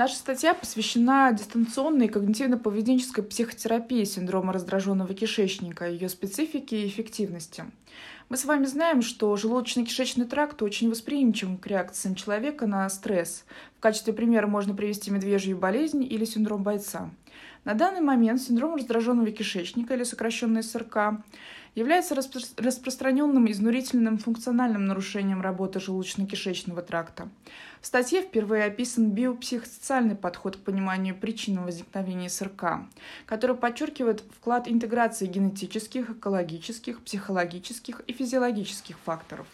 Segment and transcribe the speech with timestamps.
[0.00, 7.66] Наша статья посвящена дистанционной когнитивно-поведенческой психотерапии синдрома раздраженного кишечника, ее специфике и эффективности.
[8.30, 13.44] Мы с вами знаем, что желудочно-кишечный тракт очень восприимчив к реакциям человека на стресс.
[13.80, 17.08] В качестве примера можно привести медвежью болезнь или синдром бойца.
[17.64, 21.24] На данный момент синдром раздраженного кишечника или сокращенный СРК
[21.74, 27.30] является распро распространенным изнурительным функциональным нарушением работы желудочно-кишечного тракта.
[27.80, 32.82] В статье впервые описан биопсихосоциальный подход к пониманию причин возникновения СРК,
[33.24, 39.46] который подчеркивает вклад интеграции генетических, экологических, психологических и физиологических факторов.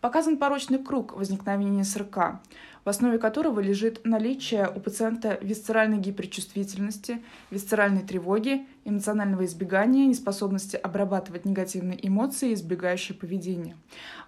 [0.00, 2.40] Показан порочный круг возникновения СРК,
[2.84, 11.44] в основе которого лежит наличие у пациента висцеральной гиперчувствительности, висцеральной тревоги, эмоционального избегания, неспособности обрабатывать
[11.44, 13.76] негативные эмоции и избегающее поведение.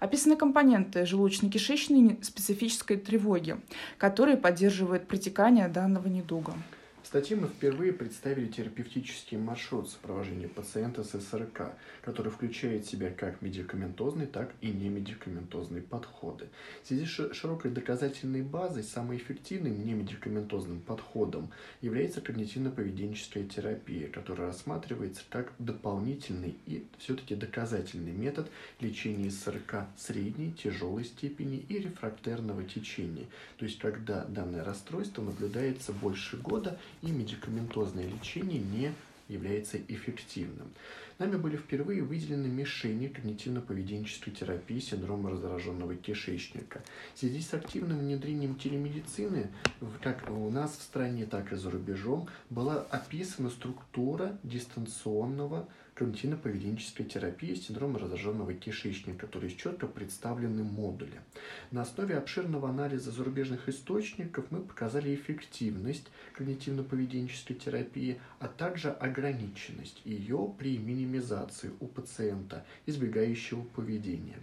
[0.00, 3.60] Описаны компоненты желудочно-кишечной специфической тревоги,
[3.96, 6.54] которые поддерживают протекание данного недуга
[7.10, 13.42] статье мы впервые представили терапевтический маршрут сопровождения пациента с СРК, который включает в себя как
[13.42, 16.46] медикаментозные, так и немедикаментозные подходы.
[16.84, 25.22] В связи с широкой доказательной базой самым эффективным немедикаментозным подходом является когнитивно-поведенческая терапия, которая рассматривается
[25.30, 33.64] как дополнительный и все-таки доказательный метод лечения СРК средней, тяжелой степени и рефрактерного течения, то
[33.64, 38.94] есть когда данное расстройство наблюдается больше года и медикаментозное лечение не
[39.30, 40.72] является эффективным.
[41.18, 46.82] Нами были впервые выделены мишени когнитивно-поведенческой терапии синдрома раздраженного кишечника.
[47.14, 49.50] В связи с активным внедрением телемедицины,
[50.02, 57.54] как у нас в стране, так и за рубежом, была описана структура дистанционного когнитивно-поведенческой терапии
[57.54, 61.20] синдрома раздраженного кишечника, которые четко представлены модули.
[61.70, 66.06] На основе обширного анализа зарубежных источников мы показали эффективность
[66.38, 68.90] когнитивно-поведенческой терапии, а также
[69.20, 74.38] ограниченность ее при минимизации у пациента, избегающего поведения.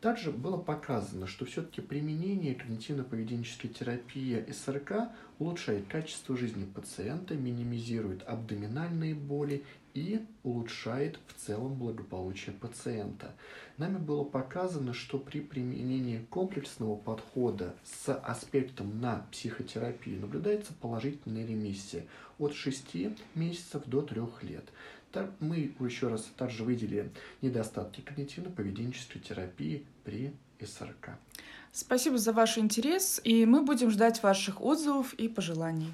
[0.00, 9.14] Также было показано, что все-таки применение когнитивно-поведенческой терапии СРК улучшает качество жизни пациента, минимизирует абдоминальные
[9.14, 9.64] боли
[9.96, 13.34] и улучшает в целом благополучие пациента.
[13.78, 22.04] Нами было показано, что при применении комплексного подхода с аспектом на психотерапию наблюдается положительная ремиссия
[22.38, 22.94] от 6
[23.34, 24.64] месяцев до 3 лет.
[25.12, 31.16] Так мы еще раз также выделили недостатки когнитивно-поведенческой терапии при СРК.
[31.72, 35.92] Спасибо за ваш интерес, и мы будем ждать ваших отзывов и пожеланий.